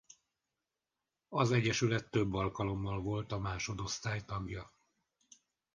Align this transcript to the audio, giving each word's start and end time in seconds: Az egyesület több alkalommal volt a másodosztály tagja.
Az 1.29 1.51
egyesület 1.51 2.09
több 2.09 2.33
alkalommal 2.33 3.01
volt 3.01 3.31
a 3.31 3.37
másodosztály 3.39 4.21
tagja. 4.25 4.71